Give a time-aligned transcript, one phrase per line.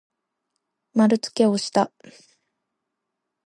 [0.95, 1.91] まるつけをした。